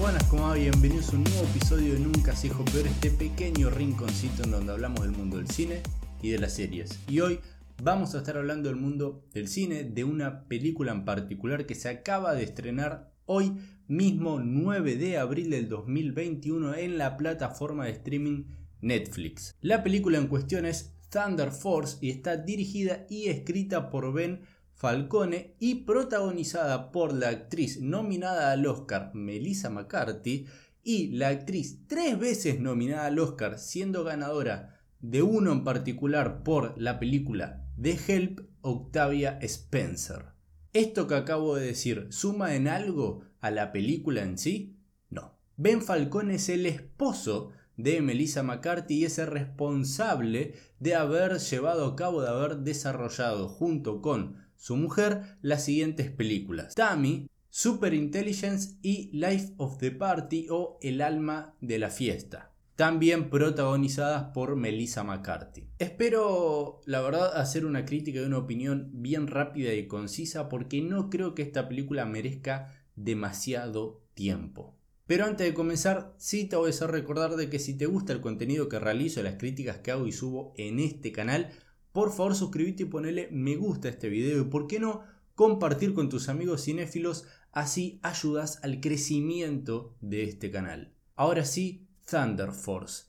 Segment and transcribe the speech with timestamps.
[0.00, 0.54] Buenas, como va?
[0.54, 4.72] Bienvenidos a un nuevo episodio de Nunca se dijo peor, este pequeño rinconcito en donde
[4.72, 5.82] hablamos del mundo del cine
[6.22, 6.98] y de las series.
[7.06, 7.38] Y hoy
[7.82, 11.90] vamos a estar hablando del mundo del cine, de una película en particular que se
[11.90, 13.52] acaba de estrenar hoy
[13.88, 18.44] mismo 9 de abril del 2021 en la plataforma de streaming
[18.80, 19.54] Netflix.
[19.60, 24.40] La película en cuestión es Thunder Force y está dirigida y escrita por Ben
[24.80, 30.46] Falcone y protagonizada por la actriz nominada al Oscar Melissa McCarthy
[30.82, 36.80] y la actriz tres veces nominada al Oscar siendo ganadora de uno en particular por
[36.80, 40.28] la película The Help Octavia Spencer.
[40.72, 44.78] ¿Esto que acabo de decir suma en algo a la película en sí?
[45.10, 45.36] No.
[45.58, 51.84] Ben Falcone es el esposo de Melissa McCarthy y es el responsable de haber llevado
[51.84, 56.74] a cabo, de haber desarrollado junto con su mujer las siguientes películas.
[56.74, 62.52] Tammy, Super Intelligence y Life of the Party o El alma de la fiesta.
[62.76, 65.70] También protagonizadas por Melissa McCarthy.
[65.78, 71.08] Espero, la verdad, hacer una crítica y una opinión bien rápida y concisa porque no
[71.08, 74.76] creo que esta película merezca demasiado tiempo.
[75.06, 78.12] Pero antes de comenzar, sí te voy a hacer recordar de que si te gusta
[78.12, 81.50] el contenido que realizo, las críticas que hago y subo en este canal,
[81.92, 85.02] por favor suscríbete y ponele me gusta a este video y por qué no
[85.34, 90.92] compartir con tus amigos cinéfilos, así ayudas al crecimiento de este canal.
[91.16, 93.04] Ahora sí, Thunder Force.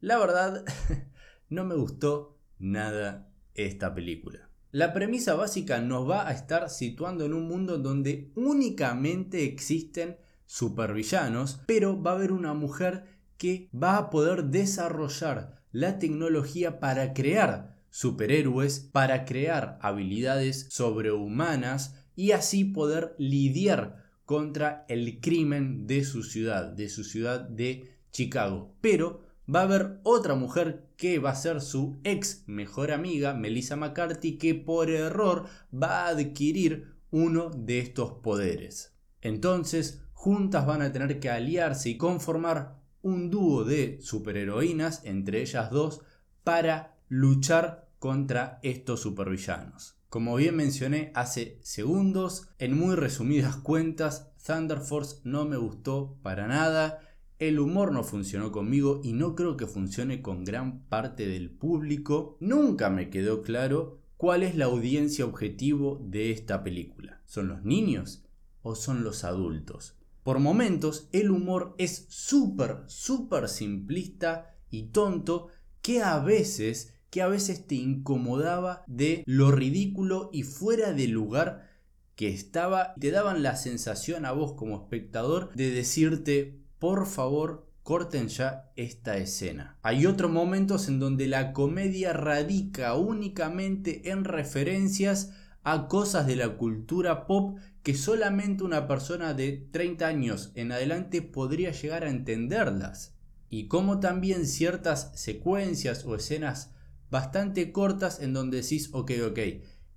[0.00, 0.64] La verdad,
[1.48, 4.50] no me gustó nada esta película.
[4.70, 11.62] La premisa básica nos va a estar situando en un mundo donde únicamente existen supervillanos,
[11.66, 13.04] pero va a haber una mujer
[13.38, 22.32] que va a poder desarrollar la tecnología para crear superhéroes para crear habilidades sobrehumanas y
[22.32, 28.74] así poder lidiar contra el crimen de su ciudad, de su ciudad de Chicago.
[28.80, 29.20] Pero
[29.52, 34.38] va a haber otra mujer que va a ser su ex mejor amiga, Melissa McCarthy,
[34.38, 38.96] que por error va a adquirir uno de estos poderes.
[39.20, 45.70] Entonces, juntas van a tener que aliarse y conformar un dúo de superheroínas, entre ellas
[45.70, 46.00] dos,
[46.42, 49.98] para luchar contra estos supervillanos.
[50.08, 56.46] Como bien mencioné hace segundos, en muy resumidas cuentas, Thunder Force no me gustó para
[56.46, 57.00] nada,
[57.38, 62.38] el humor no funcionó conmigo y no creo que funcione con gran parte del público.
[62.40, 67.20] Nunca me quedó claro cuál es la audiencia objetivo de esta película.
[67.26, 68.24] ¿Son los niños
[68.62, 69.98] o son los adultos?
[70.22, 75.48] Por momentos el humor es súper, súper simplista y tonto
[75.82, 81.68] que a veces que a veces te incomodaba de lo ridículo y fuera de lugar
[82.16, 82.94] que estaba.
[82.94, 89.18] Te daban la sensación a vos como espectador de decirte, por favor, corten ya esta
[89.18, 89.76] escena.
[89.82, 95.34] Hay otros momentos en donde la comedia radica únicamente en referencias
[95.64, 101.20] a cosas de la cultura pop que solamente una persona de 30 años en adelante
[101.20, 103.14] podría llegar a entenderlas.
[103.50, 106.72] Y como también ciertas secuencias o escenas
[107.12, 109.38] bastante cortas en donde decís, ok, ok,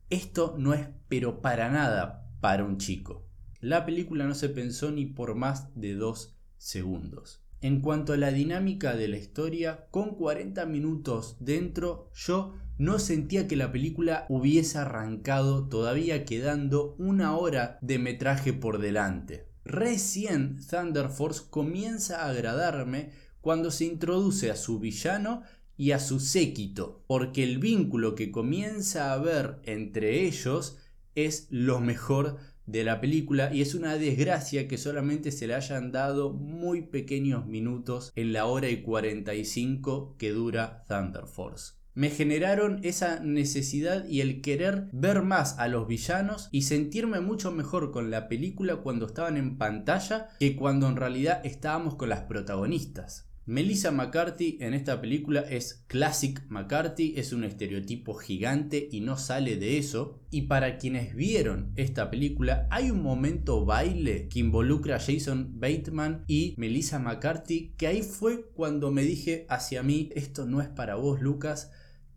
[0.09, 3.25] esto no es pero para nada para un chico.
[3.61, 7.41] La película no se pensó ni por más de dos segundos.
[7.61, 13.47] En cuanto a la dinámica de la historia, con 40 minutos dentro, yo no sentía
[13.47, 19.47] que la película hubiese arrancado todavía quedando una hora de metraje por delante.
[19.63, 25.43] Recién Thunder Force comienza a agradarme cuando se introduce a su villano
[25.78, 30.78] y a su séquito, porque el vínculo que comienza a haber entre ellos
[31.16, 35.91] es lo mejor de la película y es una desgracia que solamente se le hayan
[35.91, 41.74] dado muy pequeños minutos en la hora y 45 que dura Thunder Force.
[41.94, 47.51] Me generaron esa necesidad y el querer ver más a los villanos y sentirme mucho
[47.51, 52.24] mejor con la película cuando estaban en pantalla que cuando en realidad estábamos con las
[52.24, 53.30] protagonistas.
[53.47, 59.57] Melissa McCarthy en esta película es Classic McCarthy, es un estereotipo gigante y no sale
[59.57, 60.19] de eso.
[60.31, 66.24] Y para quienes vieron esta película, hay un momento baile que involucra a Jason Bateman
[66.25, 70.95] y Melissa McCarthy, que ahí fue cuando me dije hacia mí, esto no es para
[70.95, 71.71] vos Lucas,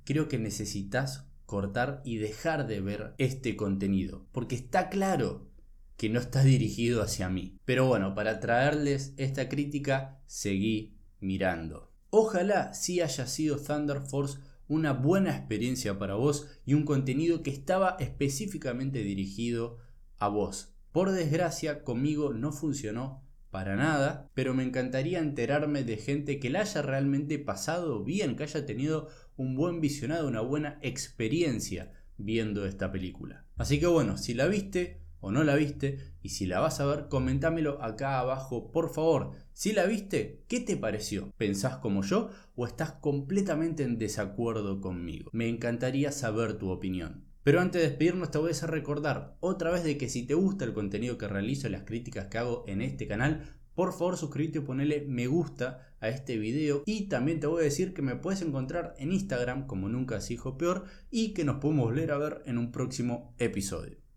[0.05, 5.47] creo que necesitas cortar y dejar de ver este contenido, porque está claro
[5.99, 7.59] que no está dirigido hacia mí.
[7.67, 11.91] Pero bueno, para traerles esta crítica, seguí mirando.
[12.11, 14.39] Ojalá sí haya sido Thunder Force
[14.69, 19.79] una buena experiencia para vos y un contenido que estaba específicamente dirigido
[20.19, 20.75] a vos.
[20.93, 26.61] Por desgracia, conmigo no funcionó para nada, pero me encantaría enterarme de gente que la
[26.61, 32.93] haya realmente pasado bien, que haya tenido un buen visionado, una buena experiencia viendo esta
[32.93, 33.47] película.
[33.57, 36.87] Así que bueno, si la viste o no la viste y si la vas a
[36.87, 39.33] ver, comentámelo acá abajo, por favor.
[39.53, 41.33] Si la viste, ¿qué te pareció?
[41.37, 45.31] ¿Pensás como yo o estás completamente en desacuerdo conmigo?
[45.33, 47.25] Me encantaría saber tu opinión.
[47.43, 50.35] Pero antes de despedirnos te voy a hacer recordar otra vez de que si te
[50.35, 54.17] gusta el contenido que realizo y las críticas que hago en este canal, por favor
[54.17, 58.03] suscríbete y ponele me gusta a este video y también te voy a decir que
[58.03, 62.11] me puedes encontrar en Instagram como nunca se hijo peor y que nos podemos volver
[62.11, 64.08] a ver en un próximo episodio.